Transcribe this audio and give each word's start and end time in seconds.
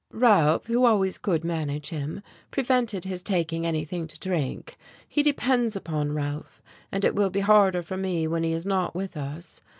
"Ralph, 0.13 0.65
who 0.65 0.83
always 0.83 1.19
could 1.19 1.43
manage 1.43 1.89
him, 1.89 2.23
prevented 2.49 3.05
his 3.05 3.21
taking 3.21 3.67
anything 3.67 4.07
to 4.07 4.17
drink. 4.19 4.75
He 5.07 5.21
depends 5.21 5.75
upon 5.75 6.13
Ralph, 6.13 6.59
and 6.91 7.05
it 7.05 7.13
will 7.13 7.29
be 7.29 7.41
harder 7.41 7.83
for 7.83 7.97
me 7.97 8.27
when 8.27 8.41
he 8.41 8.53
is 8.53 8.65
not 8.65 8.95
with 8.95 9.15
us. 9.15 9.61